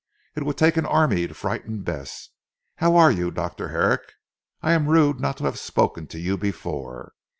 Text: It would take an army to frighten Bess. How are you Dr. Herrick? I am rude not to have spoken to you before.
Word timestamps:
It 0.33 0.41
would 0.43 0.57
take 0.57 0.77
an 0.77 0.85
army 0.87 1.27
to 1.27 1.33
frighten 1.35 1.83
Bess. 1.83 2.29
How 2.77 2.95
are 2.95 3.11
you 3.11 3.29
Dr. 3.29 3.67
Herrick? 3.67 4.13
I 4.63 4.71
am 4.73 4.87
rude 4.89 5.19
not 5.19 5.37
to 5.37 5.43
have 5.43 5.59
spoken 5.59 6.07
to 6.07 6.17
you 6.19 6.37
before. 6.39 7.13